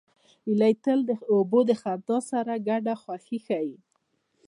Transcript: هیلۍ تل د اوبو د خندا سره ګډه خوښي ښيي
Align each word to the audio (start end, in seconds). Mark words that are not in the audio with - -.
هیلۍ 0.47 0.73
تل 0.83 0.99
د 1.09 1.11
اوبو 1.31 1.59
د 1.69 1.71
خندا 1.81 2.17
سره 2.31 2.53
ګډه 2.67 2.93
خوښي 3.01 3.39
ښيي 3.45 3.75